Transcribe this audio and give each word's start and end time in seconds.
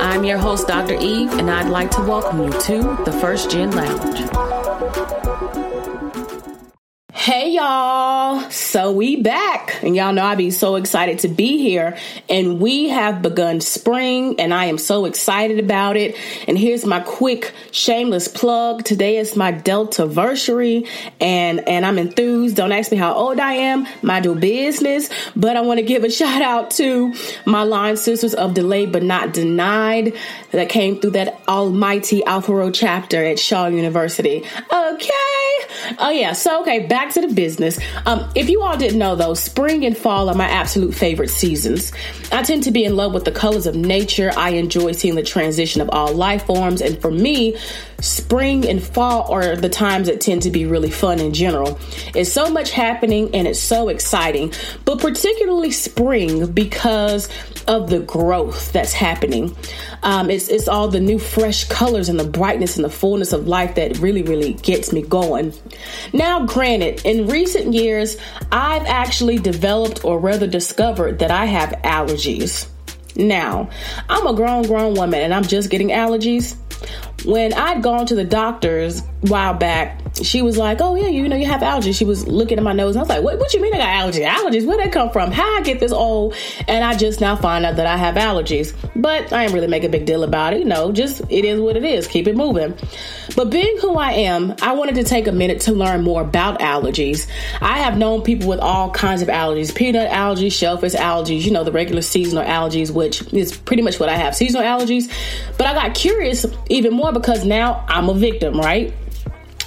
I'm 0.00 0.22
your 0.22 0.38
host, 0.38 0.68
Dr. 0.68 0.94
Eve, 0.94 1.32
and 1.32 1.50
I'd 1.50 1.68
like 1.70 1.90
to 1.92 2.02
welcome 2.02 2.40
you 2.40 2.52
to 2.52 3.02
the 3.04 3.12
First 3.20 3.50
Gen 3.50 3.72
Lounge. 3.72 4.37
Hey 7.28 7.50
y'all. 7.50 8.50
So 8.50 8.90
we 8.90 9.16
back 9.20 9.82
and 9.82 9.94
y'all 9.94 10.14
know 10.14 10.24
I 10.24 10.34
be 10.34 10.50
so 10.50 10.76
excited 10.76 11.18
to 11.18 11.28
be 11.28 11.58
here 11.58 11.98
and 12.26 12.58
we 12.58 12.88
have 12.88 13.20
begun 13.20 13.60
spring 13.60 14.40
and 14.40 14.54
I 14.54 14.64
am 14.64 14.78
so 14.78 15.04
excited 15.04 15.58
about 15.58 15.98
it. 15.98 16.16
And 16.48 16.56
here's 16.56 16.86
my 16.86 17.00
quick 17.00 17.52
shameless 17.70 18.28
plug. 18.28 18.82
Today 18.82 19.18
is 19.18 19.36
my 19.36 19.50
Delta 19.50 20.06
versary 20.06 20.88
and 21.20 21.68
and 21.68 21.84
I'm 21.84 21.98
enthused. 21.98 22.56
Don't 22.56 22.72
ask 22.72 22.90
me 22.90 22.96
how 22.96 23.12
old 23.12 23.38
I 23.38 23.52
am. 23.52 23.86
My 24.00 24.20
do 24.20 24.34
business, 24.34 25.10
but 25.36 25.54
I 25.54 25.60
want 25.60 25.80
to 25.80 25.84
give 25.84 26.04
a 26.04 26.10
shout 26.10 26.40
out 26.40 26.70
to 26.76 27.12
my 27.44 27.62
line 27.62 27.98
sisters 27.98 28.32
of 28.32 28.54
delayed 28.54 28.90
but 28.90 29.02
not 29.02 29.34
denied 29.34 30.14
that 30.52 30.70
came 30.70 30.98
through 30.98 31.10
that 31.10 31.42
almighty 31.46 32.24
Alpha 32.24 32.54
Rho 32.54 32.70
chapter 32.70 33.22
at 33.22 33.38
Shaw 33.38 33.66
University. 33.66 34.46
Okay. 34.72 35.27
Oh 35.98 36.10
yeah. 36.10 36.32
So 36.32 36.60
okay, 36.62 36.86
back 36.86 37.12
to 37.14 37.20
the 37.20 37.32
business. 37.32 37.78
Um, 38.06 38.30
if 38.34 38.48
you 38.48 38.62
all 38.62 38.76
didn't 38.76 38.98
know, 38.98 39.16
though, 39.16 39.34
spring 39.34 39.84
and 39.84 39.96
fall 39.96 40.28
are 40.28 40.34
my 40.34 40.48
absolute 40.48 40.94
favorite 40.94 41.30
seasons. 41.30 41.92
I 42.32 42.42
tend 42.42 42.64
to 42.64 42.70
be 42.70 42.84
in 42.84 42.96
love 42.96 43.14
with 43.14 43.24
the 43.24 43.32
colors 43.32 43.66
of 43.66 43.74
nature. 43.74 44.30
I 44.36 44.50
enjoy 44.50 44.92
seeing 44.92 45.14
the 45.14 45.22
transition 45.22 45.80
of 45.80 45.88
all 45.90 46.12
life 46.12 46.46
forms. 46.46 46.82
And 46.82 47.00
for 47.00 47.10
me, 47.10 47.56
spring 48.00 48.68
and 48.68 48.82
fall 48.82 49.32
are 49.32 49.56
the 49.56 49.68
times 49.68 50.08
that 50.08 50.20
tend 50.20 50.42
to 50.42 50.50
be 50.50 50.66
really 50.66 50.90
fun 50.90 51.20
in 51.20 51.32
general. 51.32 51.78
It's 52.14 52.32
so 52.32 52.50
much 52.50 52.70
happening 52.70 53.34
and 53.34 53.48
it's 53.48 53.60
so 53.60 53.88
exciting, 53.88 54.52
but 54.84 55.00
particularly 55.00 55.70
spring 55.70 56.52
because 56.52 57.28
of 57.66 57.90
the 57.90 58.00
growth 58.00 58.72
that's 58.72 58.92
happening. 58.92 59.56
Um, 60.02 60.30
it's, 60.30 60.48
it's 60.48 60.68
all 60.68 60.88
the 60.88 61.00
new 61.00 61.18
fresh 61.18 61.64
colors 61.64 62.08
and 62.08 62.18
the 62.18 62.24
brightness 62.24 62.76
and 62.76 62.84
the 62.84 62.90
fullness 62.90 63.32
of 63.32 63.46
life 63.46 63.74
that 63.74 63.98
really, 63.98 64.22
really 64.22 64.54
gets 64.54 64.92
me 64.92 65.02
going. 65.02 65.52
Now, 66.12 66.46
granted, 66.46 67.02
in 67.04 67.26
recent 67.26 67.74
years, 67.74 68.16
I've 68.52 68.86
actually 68.86 69.38
developed 69.38 70.04
or 70.04 70.18
rather 70.18 70.46
discovered 70.46 71.18
that 71.20 71.30
I 71.30 71.44
have 71.46 71.70
allergies. 71.84 72.68
Now, 73.16 73.68
I'm 74.08 74.26
a 74.26 74.34
grown, 74.34 74.62
grown 74.62 74.94
woman 74.94 75.20
and 75.20 75.34
I'm 75.34 75.44
just 75.44 75.70
getting 75.70 75.88
allergies. 75.88 76.56
When 77.24 77.52
I'd 77.52 77.82
gone 77.82 78.06
to 78.06 78.14
the 78.14 78.24
doctors 78.24 79.00
a 79.00 79.04
while 79.22 79.54
back, 79.54 80.00
she 80.22 80.42
was 80.42 80.56
like, 80.56 80.80
"Oh 80.80 80.94
yeah, 80.94 81.08
you 81.08 81.28
know 81.28 81.36
you 81.36 81.46
have 81.46 81.60
allergies." 81.60 81.96
She 81.96 82.04
was 82.04 82.26
looking 82.26 82.58
at 82.58 82.64
my 82.64 82.72
nose, 82.72 82.96
and 82.96 83.00
I 83.00 83.02
was 83.02 83.08
like, 83.08 83.22
"What? 83.22 83.38
What 83.38 83.54
you 83.54 83.60
mean 83.60 83.74
I 83.74 83.78
got 83.78 83.88
allergies? 83.88 84.26
Allergies? 84.26 84.66
Where 84.66 84.78
they 84.78 84.88
come 84.88 85.10
from? 85.10 85.30
How 85.30 85.56
I 85.56 85.62
get 85.62 85.80
this 85.80 85.92
old?" 85.92 86.34
And 86.66 86.84
I 86.84 86.94
just 86.96 87.20
now 87.20 87.36
find 87.36 87.64
out 87.64 87.76
that 87.76 87.86
I 87.86 87.96
have 87.96 88.14
allergies, 88.16 88.74
but 88.96 89.32
I 89.32 89.44
ain't 89.44 89.52
really 89.52 89.66
make 89.66 89.84
a 89.84 89.88
big 89.88 90.06
deal 90.06 90.22
about 90.22 90.52
it. 90.52 90.60
You 90.60 90.64
know, 90.64 90.92
just 90.92 91.20
it 91.28 91.44
is 91.44 91.60
what 91.60 91.76
it 91.76 91.84
is. 91.84 92.06
Keep 92.06 92.28
it 92.28 92.36
moving. 92.36 92.74
But 93.36 93.50
being 93.50 93.78
who 93.80 93.94
I 93.96 94.12
am, 94.12 94.54
I 94.62 94.72
wanted 94.72 94.96
to 94.96 95.04
take 95.04 95.26
a 95.26 95.32
minute 95.32 95.60
to 95.62 95.72
learn 95.72 96.02
more 96.02 96.22
about 96.22 96.60
allergies. 96.60 97.26
I 97.60 97.78
have 97.78 97.96
known 97.96 98.22
people 98.22 98.48
with 98.48 98.60
all 98.60 98.90
kinds 98.90 99.22
of 99.22 99.28
allergies: 99.28 99.74
peanut 99.74 100.10
allergies, 100.10 100.52
shellfish 100.52 100.94
allergies. 100.94 101.42
You 101.42 101.52
know, 101.52 101.64
the 101.64 101.72
regular 101.72 102.02
seasonal 102.02 102.44
allergies, 102.44 102.90
which 102.90 103.32
is 103.32 103.56
pretty 103.56 103.82
much 103.82 104.00
what 104.00 104.08
I 104.08 104.16
have: 104.16 104.34
seasonal 104.34 104.62
allergies. 104.62 105.10
But 105.56 105.66
I 105.66 105.74
got 105.74 105.94
curious 105.94 106.46
even 106.68 106.92
more 106.94 107.12
because 107.12 107.44
now 107.44 107.84
I'm 107.88 108.08
a 108.08 108.14
victim, 108.14 108.58
right? 108.60 108.92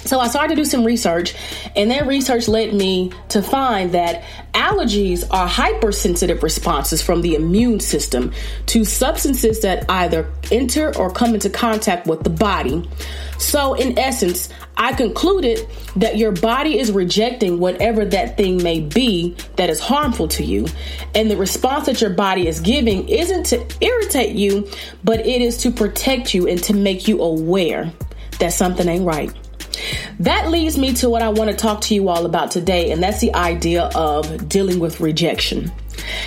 So 0.04 0.18
I 0.18 0.28
started 0.28 0.56
to 0.56 0.62
do 0.62 0.64
some 0.64 0.84
research, 0.84 1.34
and 1.76 1.90
that 1.90 2.06
research 2.06 2.48
led 2.48 2.74
me 2.74 3.12
to 3.28 3.42
find 3.42 3.92
that 3.92 4.24
allergies 4.52 5.24
are 5.30 5.46
hypersensitive 5.46 6.42
responses 6.42 7.00
from 7.00 7.22
the 7.22 7.34
immune 7.34 7.80
system 7.80 8.32
to 8.66 8.84
substances 8.84 9.60
that 9.60 9.88
either 9.88 10.30
enter 10.50 10.96
or 10.96 11.10
come 11.10 11.34
into 11.34 11.48
contact 11.48 12.06
with 12.06 12.24
the 12.24 12.30
body. 12.30 12.88
So, 13.38 13.74
in 13.74 13.98
essence, 13.98 14.48
I 14.76 14.92
concluded 14.92 15.66
that 15.96 16.16
your 16.16 16.32
body 16.32 16.78
is 16.78 16.90
rejecting 16.90 17.58
whatever 17.58 18.04
that 18.04 18.36
thing 18.36 18.62
may 18.62 18.80
be 18.80 19.36
that 19.56 19.70
is 19.70 19.80
harmful 19.80 20.28
to 20.28 20.44
you. 20.44 20.66
And 21.14 21.30
the 21.30 21.36
response 21.36 21.86
that 21.86 22.00
your 22.00 22.10
body 22.10 22.48
is 22.48 22.60
giving 22.60 23.08
isn't 23.08 23.44
to 23.46 23.64
irritate 23.80 24.34
you, 24.34 24.68
but 25.04 25.20
it 25.20 25.42
is 25.42 25.58
to 25.58 25.70
protect 25.70 26.34
you 26.34 26.48
and 26.48 26.62
to 26.64 26.74
make 26.74 27.06
you 27.06 27.20
aware 27.22 27.92
that 28.38 28.52
something 28.52 28.88
ain't 28.88 29.04
right. 29.04 29.32
That 30.20 30.50
leads 30.50 30.78
me 30.78 30.92
to 30.94 31.10
what 31.10 31.22
I 31.22 31.28
want 31.30 31.50
to 31.50 31.56
talk 31.56 31.80
to 31.82 31.94
you 31.94 32.08
all 32.08 32.26
about 32.26 32.50
today, 32.50 32.92
and 32.92 33.02
that's 33.02 33.20
the 33.20 33.34
idea 33.34 33.90
of 33.94 34.48
dealing 34.48 34.78
with 34.78 35.00
rejection. 35.00 35.72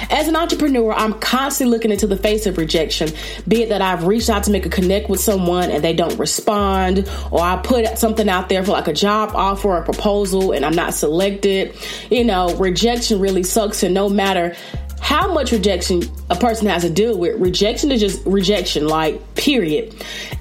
As 0.10 0.28
an 0.28 0.36
entrepreneur, 0.36 0.94
I'm 0.94 1.14
constantly 1.14 1.76
looking 1.76 1.92
into 1.92 2.08
the 2.08 2.18
face 2.18 2.46
of 2.46 2.58
rejection, 2.58 3.10
be 3.48 3.64
it 3.64 3.70
that 3.70 3.82
I've 3.82 4.06
reached 4.06 4.30
out 4.30 4.44
to 4.44 4.52
make 4.52 4.66
a 4.66 4.70
connect 4.70 5.10
with 5.10 5.20
someone 5.20 5.70
and 5.70 5.84
they 5.84 5.94
don't 5.94 6.18
respond, 6.18 7.10
or 7.32 7.42
I 7.42 7.58
put 7.58 7.98
something 7.98 8.30
out 8.30 8.48
there 8.50 8.64
for 8.64 8.72
like 8.72 8.88
a 8.88 8.94
job 8.94 9.32
offer 9.34 9.70
or 9.70 9.78
a 9.78 9.84
proposal 9.84 10.52
and 10.52 10.64
I'm 10.66 10.76
not 10.76 10.94
selected. 10.94 11.76
You 12.10 12.24
know, 12.24 12.56
rejection 12.56 13.20
really 13.20 13.44
sucks, 13.44 13.84
and 13.84 13.94
no 13.94 14.08
matter 14.08 14.56
how 15.02 15.32
much 15.34 15.52
rejection 15.52 16.02
a 16.30 16.36
person 16.36 16.68
has 16.68 16.84
to 16.84 16.90
deal 16.90 17.18
with, 17.18 17.40
rejection 17.40 17.92
is 17.92 18.00
just 18.00 18.26
rejection, 18.26 18.88
like, 18.88 19.36
period. 19.36 19.94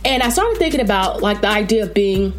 And 0.05 0.23
I 0.23 0.31
started 0.31 0.59
thinking 0.59 0.81
about 0.81 1.23
like 1.23 1.41
the 1.41 1.49
idea 1.49 1.83
of 1.83 1.93
being 1.93 2.33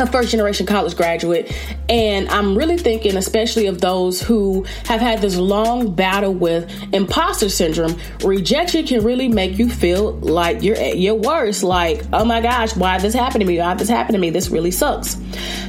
a 0.00 0.06
first 0.06 0.30
generation 0.30 0.66
college 0.66 0.96
graduate 0.96 1.54
and 1.88 2.28
i'm 2.28 2.56
really 2.56 2.78
thinking 2.78 3.16
especially 3.16 3.66
of 3.66 3.80
those 3.80 4.20
who 4.20 4.64
have 4.84 5.00
had 5.00 5.20
this 5.20 5.36
long 5.36 5.94
battle 5.94 6.32
with 6.32 6.70
imposter 6.94 7.48
syndrome 7.48 7.94
rejection 8.24 8.86
can 8.86 9.04
really 9.04 9.28
make 9.28 9.58
you 9.58 9.68
feel 9.68 10.12
like 10.18 10.62
you're 10.62 10.76
at 10.76 10.98
your 10.98 11.14
worst 11.14 11.62
like 11.62 12.02
oh 12.12 12.24
my 12.24 12.40
gosh 12.40 12.74
why 12.76 12.98
this 12.98 13.14
happened 13.14 13.40
to 13.40 13.46
me 13.46 13.58
why 13.58 13.74
this 13.74 13.88
happened 13.88 14.14
to 14.14 14.20
me 14.20 14.30
this 14.30 14.48
really 14.48 14.70
sucks. 14.70 15.16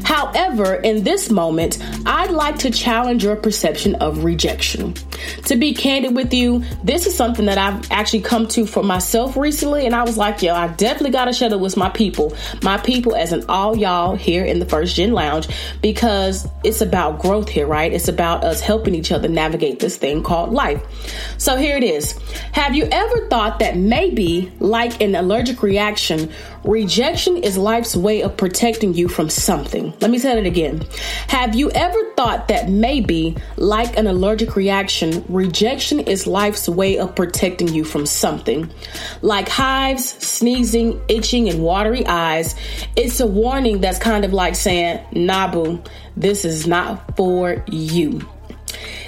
However 0.03 0.75
in 0.75 1.03
this 1.03 1.29
moment 1.29 1.77
i'd 2.05 2.31
like 2.31 2.57
to 2.59 2.71
challenge 2.71 3.23
your 3.23 3.35
perception 3.35 3.95
of 3.95 4.23
rejection 4.23 4.93
to 5.45 5.55
be 5.55 5.73
candid 5.73 6.15
with 6.15 6.33
you 6.33 6.63
this 6.83 7.05
is 7.05 7.15
something 7.15 7.45
that 7.45 7.57
i've 7.57 7.91
actually 7.91 8.21
come 8.21 8.47
to 8.47 8.65
for 8.65 8.83
myself 8.83 9.35
recently 9.35 9.85
and 9.85 9.95
i 9.95 10.03
was 10.03 10.17
like 10.17 10.41
yo 10.41 10.53
i 10.53 10.67
definitely 10.69 11.11
gotta 11.11 11.33
share 11.33 11.51
it 11.51 11.59
with 11.59 11.77
my 11.77 11.89
people 11.89 12.35
my 12.63 12.77
people 12.77 13.15
as 13.15 13.31
an 13.31 13.43
all 13.49 13.75
y'all 13.75 14.15
here 14.15 14.45
in 14.45 14.59
the 14.59 14.65
First 14.65 14.95
Gen 14.95 15.11
Lounge 15.11 15.47
because 15.81 16.47
it's 16.63 16.81
about 16.81 17.19
growth 17.19 17.49
here, 17.49 17.67
right? 17.67 17.91
It's 17.91 18.07
about 18.07 18.43
us 18.43 18.61
helping 18.61 18.95
each 18.95 19.11
other 19.11 19.27
navigate 19.27 19.79
this 19.79 19.97
thing 19.97 20.23
called 20.23 20.51
life. 20.51 20.81
So 21.37 21.57
here 21.57 21.77
it 21.77 21.83
is. 21.83 22.17
Have 22.53 22.75
you 22.75 22.87
ever 22.91 23.27
thought 23.27 23.59
that 23.59 23.77
maybe, 23.77 24.51
like 24.59 25.01
an 25.01 25.15
allergic 25.15 25.63
reaction, 25.63 26.31
rejection 26.63 27.37
is 27.37 27.57
life's 27.57 27.95
way 27.95 28.21
of 28.21 28.37
protecting 28.37 28.93
you 28.93 29.07
from 29.07 29.29
something? 29.29 29.93
Let 29.99 30.11
me 30.11 30.19
say 30.19 30.37
it 30.37 30.45
again. 30.45 30.85
Have 31.27 31.55
you 31.55 31.71
ever 31.71 32.13
thought 32.13 32.47
that 32.47 32.69
maybe, 32.69 33.35
like 33.57 33.97
an 33.97 34.07
allergic 34.07 34.55
reaction, 34.55 35.10
rejection 35.29 35.99
is 35.99 36.27
life's 36.27 36.67
way 36.67 36.97
of 36.97 37.15
protecting 37.15 37.67
you 37.67 37.83
from 37.83 38.05
something? 38.05 38.71
Like 39.21 39.49
hives, 39.49 40.09
sneezing, 40.09 41.01
itching, 41.07 41.49
and 41.49 41.61
watery 41.63 42.05
eyes, 42.05 42.55
it's 42.95 43.19
a 43.19 43.27
warning 43.27 43.81
that's 43.81 43.99
kind 43.99 44.25
of 44.25 44.33
like 44.33 44.55
saying, 44.55 44.99
Nabu, 45.11 45.81
this 46.15 46.45
is 46.45 46.67
not 46.67 47.15
for 47.17 47.63
you. 47.67 48.21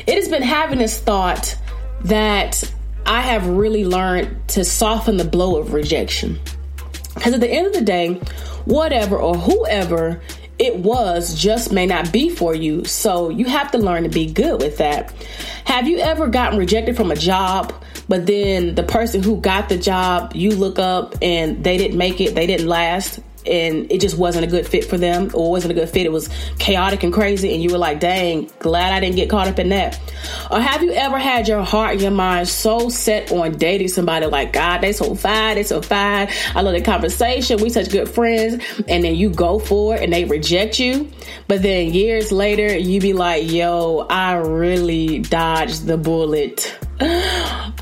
It 0.05 0.15
has 0.15 0.27
been 0.27 0.43
having 0.43 0.79
this 0.79 0.99
thought 0.99 1.57
that 2.05 2.63
I 3.05 3.21
have 3.21 3.47
really 3.47 3.85
learned 3.85 4.47
to 4.49 4.63
soften 4.63 5.17
the 5.17 5.25
blow 5.25 5.57
of 5.57 5.73
rejection. 5.73 6.39
Because 7.15 7.33
at 7.33 7.41
the 7.41 7.49
end 7.49 7.67
of 7.67 7.73
the 7.73 7.81
day, 7.81 8.15
whatever 8.65 9.17
or 9.17 9.35
whoever 9.35 10.21
it 10.59 10.77
was 10.77 11.35
just 11.35 11.71
may 11.71 11.85
not 11.85 12.11
be 12.11 12.29
for 12.29 12.53
you. 12.53 12.85
So 12.85 13.29
you 13.29 13.45
have 13.45 13.71
to 13.71 13.77
learn 13.77 14.03
to 14.03 14.09
be 14.09 14.31
good 14.31 14.61
with 14.61 14.77
that. 14.77 15.13
Have 15.65 15.87
you 15.87 15.99
ever 15.99 16.27
gotten 16.27 16.59
rejected 16.59 16.95
from 16.95 17.11
a 17.11 17.15
job, 17.15 17.73
but 18.07 18.25
then 18.25 18.75
the 18.75 18.83
person 18.83 19.23
who 19.23 19.39
got 19.39 19.69
the 19.69 19.77
job, 19.77 20.33
you 20.35 20.51
look 20.51 20.79
up 20.79 21.15
and 21.21 21.63
they 21.63 21.77
didn't 21.77 21.97
make 21.97 22.21
it, 22.21 22.35
they 22.35 22.47
didn't 22.47 22.67
last? 22.67 23.19
And 23.45 23.91
it 23.91 24.01
just 24.01 24.17
wasn't 24.17 24.45
a 24.45 24.47
good 24.47 24.67
fit 24.67 24.85
for 24.85 24.97
them 24.97 25.31
or 25.33 25.51
wasn't 25.51 25.71
a 25.71 25.75
good 25.75 25.89
fit. 25.89 26.05
It 26.05 26.11
was 26.11 26.29
chaotic 26.59 27.03
and 27.03 27.13
crazy, 27.13 27.53
and 27.53 27.61
you 27.61 27.71
were 27.71 27.77
like, 27.77 27.99
dang, 27.99 28.49
glad 28.59 28.93
I 28.93 28.99
didn't 28.99 29.15
get 29.15 29.29
caught 29.29 29.47
up 29.47 29.59
in 29.59 29.69
that. 29.69 29.99
Or 30.51 30.59
have 30.59 30.83
you 30.83 30.91
ever 30.91 31.17
had 31.17 31.47
your 31.47 31.63
heart 31.63 31.93
and 31.93 32.01
your 32.01 32.11
mind 32.11 32.47
so 32.47 32.89
set 32.89 33.31
on 33.31 33.57
dating 33.57 33.89
somebody 33.89 34.25
like, 34.25 34.53
God, 34.53 34.79
they 34.79 34.93
so 34.93 35.15
fine, 35.15 35.55
they 35.55 35.63
so 35.63 35.81
fine. 35.81 36.29
I 36.55 36.61
love 36.61 36.73
the 36.73 36.81
conversation. 36.81 37.61
We 37.61 37.69
such 37.69 37.89
good 37.89 38.09
friends. 38.09 38.63
And 38.87 39.03
then 39.03 39.15
you 39.15 39.29
go 39.29 39.59
for 39.59 39.95
it 39.95 40.03
and 40.03 40.13
they 40.13 40.25
reject 40.25 40.79
you. 40.79 41.11
But 41.47 41.61
then 41.61 41.93
years 41.93 42.31
later, 42.31 42.77
you 42.77 43.01
be 43.01 43.13
like, 43.13 43.49
yo, 43.49 44.05
I 44.09 44.33
really 44.35 45.19
dodged 45.19 45.85
the 45.85 45.97
bullet. 45.97 46.77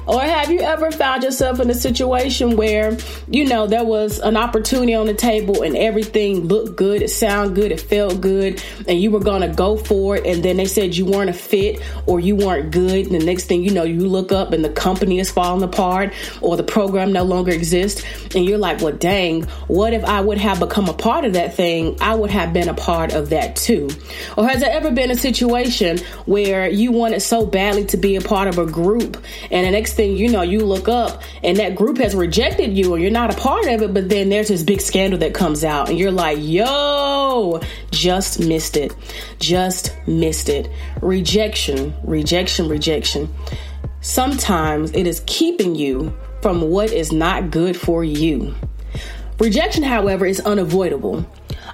Or 0.07 0.21
have 0.21 0.49
you 0.51 0.59
ever 0.59 0.91
found 0.91 1.23
yourself 1.23 1.59
in 1.59 1.69
a 1.69 1.75
situation 1.75 2.57
where, 2.57 2.97
you 3.29 3.45
know, 3.45 3.67
there 3.67 3.83
was 3.83 4.19
an 4.19 4.35
opportunity 4.35 4.93
on 4.93 5.05
the 5.05 5.13
table 5.13 5.61
and 5.61 5.77
everything 5.77 6.47
looked 6.47 6.75
good, 6.75 7.01
it 7.01 7.09
sounded 7.09 7.55
good, 7.55 7.71
it 7.71 7.79
felt 7.79 8.19
good, 8.19 8.63
and 8.87 8.99
you 8.99 9.11
were 9.11 9.19
going 9.19 9.41
to 9.41 9.55
go 9.55 9.77
for 9.77 10.17
it, 10.17 10.25
and 10.25 10.43
then 10.43 10.57
they 10.57 10.65
said 10.65 10.95
you 10.95 11.05
weren't 11.05 11.29
a 11.29 11.33
fit 11.33 11.81
or 12.07 12.19
you 12.19 12.35
weren't 12.35 12.71
good, 12.71 13.05
and 13.05 13.21
the 13.21 13.25
next 13.25 13.45
thing 13.45 13.63
you 13.63 13.71
know, 13.71 13.83
you 13.83 14.07
look 14.07 14.31
up 14.31 14.53
and 14.53 14.65
the 14.65 14.69
company 14.69 15.19
is 15.19 15.29
falling 15.29 15.63
apart 15.63 16.13
or 16.41 16.57
the 16.57 16.63
program 16.63 17.13
no 17.13 17.23
longer 17.23 17.51
exists, 17.51 18.03
and 18.35 18.43
you're 18.45 18.57
like, 18.57 18.81
well, 18.81 18.93
dang, 18.93 19.43
what 19.67 19.93
if 19.93 20.03
I 20.03 20.21
would 20.21 20.39
have 20.39 20.59
become 20.59 20.89
a 20.89 20.93
part 20.93 21.25
of 21.25 21.33
that 21.33 21.55
thing? 21.55 21.97
I 22.01 22.15
would 22.15 22.31
have 22.31 22.53
been 22.53 22.69
a 22.69 22.73
part 22.73 23.13
of 23.13 23.29
that 23.29 23.55
too. 23.55 23.89
Or 24.35 24.47
has 24.47 24.61
there 24.61 24.71
ever 24.71 24.91
been 24.91 25.11
a 25.11 25.15
situation 25.15 25.99
where 26.25 26.69
you 26.69 26.91
wanted 26.91 27.21
so 27.21 27.45
badly 27.45 27.85
to 27.85 27.97
be 27.97 28.15
a 28.15 28.21
part 28.21 28.47
of 28.47 28.57
a 28.57 28.65
group, 28.65 29.23
and 29.51 29.67
the 29.67 29.71
next 29.71 29.90
next 29.91 29.97
thing 29.97 30.15
you 30.15 30.29
know, 30.29 30.41
you 30.41 30.59
look 30.59 30.87
up 30.87 31.21
and 31.43 31.57
that 31.57 31.75
group 31.75 31.97
has 31.97 32.15
rejected 32.15 32.77
you 32.77 32.93
or 32.93 32.99
you're 32.99 33.11
not 33.11 33.33
a 33.33 33.37
part 33.37 33.65
of 33.67 33.81
it, 33.81 33.93
but 33.93 34.07
then 34.07 34.29
there's 34.29 34.47
this 34.47 34.63
big 34.63 34.79
scandal 34.79 35.19
that 35.19 35.33
comes 35.33 35.65
out 35.65 35.89
and 35.89 35.99
you're 35.99 36.11
like, 36.11 36.37
yo, 36.39 37.59
just 37.91 38.39
missed 38.39 38.77
it. 38.77 38.95
Just 39.39 39.95
missed 40.07 40.47
it. 40.47 40.69
Rejection, 41.01 41.93
rejection, 42.03 42.69
rejection. 42.69 43.27
Sometimes 43.99 44.93
it 44.93 45.07
is 45.07 45.21
keeping 45.25 45.75
you 45.75 46.15
from 46.41 46.61
what 46.61 46.91
is 46.93 47.11
not 47.11 47.51
good 47.51 47.75
for 47.75 48.03
you. 48.05 48.55
Rejection, 49.39 49.83
however, 49.83 50.25
is 50.25 50.39
unavoidable. 50.39 51.25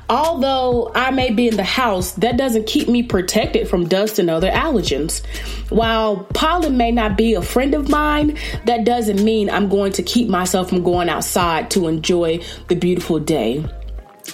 Although 0.10 0.92
I 0.96 1.12
may 1.12 1.32
be 1.32 1.48
in 1.50 1.58
the 1.58 1.64
house, 1.64 2.12
that 2.14 2.38
doesn't 2.38 2.66
keep 2.66 2.88
me 2.88 3.04
protected 3.04 3.68
from 3.68 3.88
dust 3.88 4.20
and 4.20 4.30
other 4.30 4.50
allergens. 4.50 5.26
While 5.70 6.24
pollen 6.34 6.78
may 6.78 6.92
not 6.92 7.18
be 7.18 7.34
a 7.34 7.42
friend 7.42 7.74
of 7.74 7.90
mine, 7.90 8.38
that 8.66 8.86
doesn't 8.86 9.22
mean 9.22 9.50
I'm 9.50 9.68
going 9.68 9.92
to 9.94 10.04
keep 10.04 10.30
myself 10.30 10.70
from 10.70 10.84
going 10.84 11.10
outside 11.10 11.70
to 11.72 11.88
enjoy 11.88 12.40
the 12.70 12.76
beautiful 12.76 13.20
day. 13.20 13.66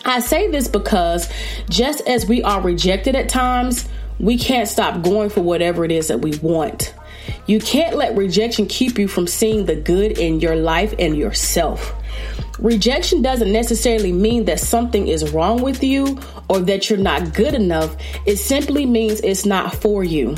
I 0.05 0.19
say 0.19 0.51
this 0.51 0.67
because 0.67 1.31
just 1.69 2.01
as 2.07 2.27
we 2.27 2.43
are 2.43 2.61
rejected 2.61 3.15
at 3.15 3.29
times, 3.29 3.87
we 4.19 4.37
can't 4.37 4.67
stop 4.67 5.01
going 5.03 5.29
for 5.29 5.41
whatever 5.41 5.83
it 5.85 5.91
is 5.91 6.07
that 6.09 6.21
we 6.21 6.37
want. 6.37 6.93
You 7.47 7.59
can't 7.59 7.95
let 7.95 8.15
rejection 8.15 8.67
keep 8.67 8.99
you 8.99 9.07
from 9.07 9.27
seeing 9.27 9.65
the 9.65 9.75
good 9.75 10.17
in 10.17 10.39
your 10.39 10.55
life 10.55 10.93
and 10.99 11.17
yourself. 11.17 11.95
Rejection 12.63 13.21
doesn't 13.21 13.51
necessarily 13.51 14.13
mean 14.13 14.45
that 14.45 14.57
something 14.57 15.10
is 15.10 15.33
wrong 15.33 15.62
with 15.62 15.83
you 15.83 16.18
or 16.48 16.60
that 16.60 16.89
you're 16.89 16.98
not 16.98 17.33
good 17.33 17.54
enough. 17.54 17.95
It 18.25 18.38
simply 18.38 18.86
means 18.86 19.19
it's 19.19 19.45
not 19.45 19.75
for 19.75 20.01
you. 20.04 20.38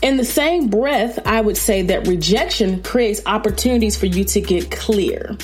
In 0.00 0.16
the 0.16 0.24
same 0.24 0.68
breath, 0.68 1.18
I 1.26 1.42
would 1.42 1.58
say 1.58 1.82
that 1.82 2.08
rejection 2.08 2.82
creates 2.82 3.20
opportunities 3.26 3.94
for 3.94 4.06
you 4.06 4.24
to 4.24 4.40
get 4.40 4.70
clear. 4.70 5.36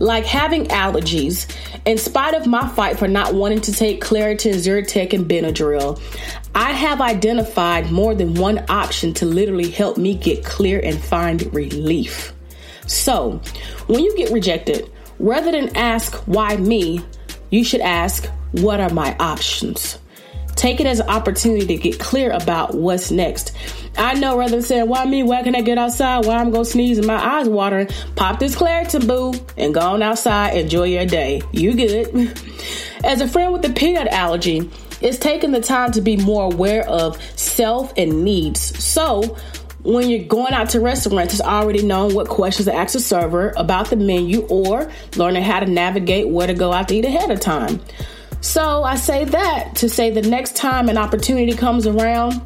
Like 0.00 0.24
having 0.24 0.66
allergies, 0.66 1.46
in 1.84 1.96
spite 1.96 2.34
of 2.34 2.48
my 2.48 2.66
fight 2.68 2.98
for 2.98 3.06
not 3.06 3.32
wanting 3.32 3.60
to 3.62 3.72
take 3.72 4.02
Claritin, 4.02 4.54
Zyrtec, 4.54 5.12
and 5.12 5.26
Benadryl, 5.26 6.00
I 6.56 6.72
have 6.72 7.00
identified 7.00 7.92
more 7.92 8.16
than 8.16 8.34
one 8.34 8.64
option 8.68 9.14
to 9.14 9.26
literally 9.26 9.70
help 9.70 9.96
me 9.96 10.16
get 10.16 10.44
clear 10.44 10.80
and 10.82 10.98
find 10.98 11.54
relief. 11.54 12.32
So, 12.86 13.40
when 13.86 14.00
you 14.00 14.16
get 14.16 14.32
rejected, 14.32 14.90
rather 15.20 15.52
than 15.52 15.76
ask, 15.76 16.14
why 16.26 16.56
me, 16.56 17.00
you 17.50 17.62
should 17.62 17.80
ask, 17.80 18.26
what 18.52 18.80
are 18.80 18.90
my 18.90 19.14
options? 19.18 19.98
Take 20.56 20.80
it 20.80 20.86
as 20.86 21.00
an 21.00 21.08
opportunity 21.08 21.66
to 21.66 21.76
get 21.76 22.00
clear 22.00 22.30
about 22.32 22.74
what's 22.74 23.10
next. 23.10 23.56
I 23.96 24.14
know 24.14 24.36
rather 24.36 24.52
than 24.52 24.62
saying, 24.62 24.88
why 24.88 25.04
me? 25.04 25.22
Why 25.22 25.42
can 25.42 25.54
I 25.54 25.62
get 25.62 25.78
outside? 25.78 26.26
Why 26.26 26.36
I'm 26.36 26.50
gonna 26.50 26.64
sneeze 26.64 26.98
and 26.98 27.06
my 27.06 27.14
eyes 27.14 27.48
watering? 27.48 27.88
Pop 28.16 28.38
this 28.38 28.54
Claritin 28.54 29.06
boo 29.06 29.34
and 29.56 29.72
go 29.72 29.80
on 29.80 30.02
outside. 30.02 30.56
Enjoy 30.56 30.84
your 30.84 31.06
day. 31.06 31.42
You 31.52 31.74
good. 31.74 32.38
As 33.04 33.20
a 33.20 33.28
friend 33.28 33.52
with 33.52 33.64
a 33.64 33.72
peanut 33.72 34.08
allergy, 34.08 34.68
it's 35.00 35.18
taking 35.18 35.52
the 35.52 35.62
time 35.62 35.92
to 35.92 36.02
be 36.02 36.16
more 36.16 36.44
aware 36.44 36.86
of 36.86 37.20
self 37.38 37.92
and 37.96 38.22
needs. 38.22 38.60
So 38.82 39.36
when 39.82 40.10
you're 40.10 40.24
going 40.24 40.52
out 40.52 40.70
to 40.70 40.80
restaurants, 40.80 41.34
it's 41.34 41.42
already 41.42 41.82
known 41.82 42.14
what 42.14 42.28
questions 42.28 42.66
to 42.66 42.74
ask 42.74 42.92
the 42.92 43.00
server 43.00 43.52
about 43.56 43.88
the 43.88 43.96
menu 43.96 44.42
or 44.42 44.90
learning 45.16 45.42
how 45.42 45.60
to 45.60 45.66
navigate 45.66 46.28
where 46.28 46.46
to 46.46 46.54
go 46.54 46.72
out 46.72 46.88
to 46.88 46.94
eat 46.94 47.04
ahead 47.04 47.30
of 47.30 47.40
time. 47.40 47.80
So 48.42 48.82
I 48.82 48.96
say 48.96 49.24
that 49.24 49.76
to 49.76 49.88
say 49.88 50.10
the 50.10 50.22
next 50.22 50.56
time 50.56 50.88
an 50.88 50.98
opportunity 50.98 51.52
comes 51.52 51.86
around, 51.86 52.42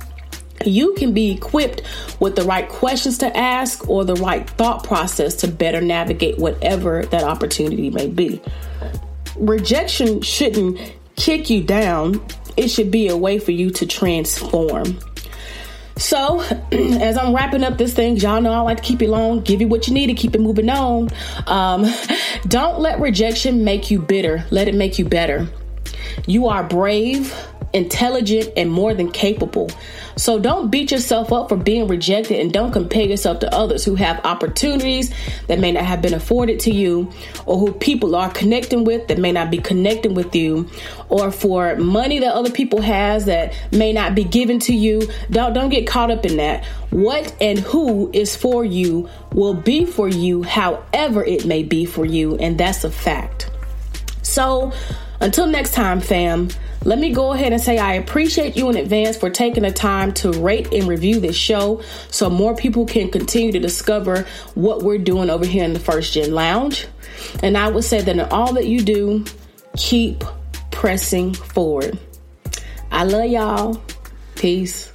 you 0.65 0.95
can 0.95 1.13
be 1.13 1.33
equipped 1.33 1.83
with 2.21 2.37
the 2.37 2.43
right 2.43 2.69
questions 2.69 3.19
to 3.19 3.37
ask 3.37 3.89
or 3.89 4.05
the 4.05 4.15
right 4.15 4.49
thought 4.51 4.85
process 4.85 5.35
to 5.37 5.49
better 5.49 5.81
navigate 5.81 6.39
whatever 6.39 7.05
that 7.07 7.25
opportunity 7.25 7.91
may 7.91 8.09
be. 8.09 8.41
Rejection 9.37 10.21
shouldn't 10.21 10.79
kick 11.17 11.51
you 11.51 11.63
down, 11.63 12.25
it 12.57 12.69
should 12.69 12.91
be 12.91 13.09
a 13.09 13.17
way 13.17 13.39
for 13.39 13.51
you 13.51 13.71
to 13.71 13.87
transform. 13.87 14.99
So, 16.14 16.40
as 16.72 17.19
I'm 17.19 17.34
wrapping 17.34 17.64
up 17.64 17.76
this 17.76 17.93
thing, 17.93 18.16
y'all 18.19 18.40
know 18.40 18.52
I 18.52 18.61
like 18.61 18.76
to 18.76 18.82
keep 18.84 19.02
it 19.02 19.08
long, 19.08 19.40
give 19.40 19.61
you 19.61 19.66
what 19.66 19.88
you 19.88 19.94
need 19.94 20.06
to 20.06 20.14
keep 20.14 20.37
it 20.37 20.40
moving 20.40 20.70
on. 20.70 21.08
Um, 21.49 21.93
don't 22.46 22.78
let 22.78 23.00
rejection 23.00 23.64
make 23.64 23.90
you 23.90 24.00
bitter, 24.00 24.44
let 24.52 24.69
it 24.69 24.76
make 24.76 24.96
you 24.96 25.06
better. 25.06 25.49
You 26.28 26.46
are 26.46 26.62
brave, 26.62 27.34
intelligent, 27.75 28.50
and 28.56 28.71
more 28.71 28.94
than 28.94 29.11
capable. 29.11 29.71
So 30.17 30.38
don't 30.38 30.71
beat 30.71 30.93
yourself 30.93 31.32
up 31.32 31.49
for 31.49 31.56
being 31.56 31.88
rejected 31.88 32.38
and 32.38 32.53
don't 32.53 32.73
compare 32.73 33.03
yourself 33.03 33.41
to 33.41 33.53
others 33.53 33.85
who 33.85 33.97
have 33.97 34.25
opportunities 34.25 35.12
that 35.49 35.59
may 35.59 35.73
not 35.73 35.85
have 35.85 36.00
been 36.00 36.15
afforded 36.15 36.61
to 36.61 36.73
you 36.73 37.11
or 37.47 37.59
who 37.59 37.73
people 37.73 38.15
are 38.15 38.31
connecting 38.31 38.85
with 38.85 39.09
that 39.09 39.19
may 39.19 39.32
not 39.32 39.50
be 39.50 39.59
connecting 39.59 40.15
with 40.15 40.35
you 40.37 40.69
or 41.09 41.32
for 41.32 41.75
money 41.76 42.21
that 42.21 42.32
other 42.32 42.50
people 42.50 42.81
has 42.81 43.25
that 43.25 43.55
may 43.73 43.93
not 43.93 44.15
be 44.15 44.23
given 44.23 44.61
to 44.61 44.75
you. 44.75 45.03
Don't 45.31 45.52
don't 45.52 45.71
get 45.71 45.87
caught 45.87 46.12
up 46.12 46.25
in 46.25 46.37
that. 46.37 46.64
What 46.90 47.35
and 47.40 47.59
who 47.59 48.11
is 48.12 48.37
for 48.37 48.64
you 48.64 49.09
will 49.33 49.54
be 49.54 49.85
for 49.85 50.09
you 50.09 50.45
however 50.45 51.25
it 51.25 51.45
may 51.45 51.64
be 51.64 51.85
for 51.87 52.04
you 52.04 52.37
and 52.37 52.57
that's 52.57 52.85
a 52.85 52.90
fact. 52.90 53.50
So 54.23 54.73
until 55.25 55.47
next 55.47 55.73
time, 55.73 56.00
fam, 56.00 56.49
let 56.85 56.99
me 56.99 57.11
go 57.11 57.33
ahead 57.33 57.54
and 57.54 57.61
say 57.61 57.78
I 57.78 57.95
appreciate 57.95 58.57
you 58.57 58.69
in 58.69 58.76
advance 58.76 59.16
for 59.16 59.31
taking 59.31 59.62
the 59.62 59.73
time 59.73 60.12
to 60.14 60.31
rate 60.33 60.71
and 60.75 60.87
review 60.87 61.19
this 61.19 61.35
show 61.35 61.83
so 62.11 62.28
more 62.28 62.54
people 62.54 62.85
can 62.85 63.11
continue 63.11 63.50
to 63.52 63.59
discover 63.59 64.26
what 64.54 64.83
we're 64.83 64.99
doing 64.99 65.31
over 65.31 65.47
here 65.47 65.64
in 65.64 65.73
the 65.73 65.81
First 65.81 66.12
Gen 66.12 66.35
Lounge. 66.35 66.87
And 67.43 67.57
I 67.57 67.71
would 67.71 67.85
say 67.85 68.02
that 68.02 68.11
in 68.11 68.21
all 68.21 68.52
that 68.52 68.66
you 68.66 68.83
do, 68.83 69.25
keep 69.78 70.23
pressing 70.71 71.33
forward. 71.33 71.99
I 72.93 73.04
love 73.04 73.31
y'all. 73.31 73.83
Peace. 74.35 74.94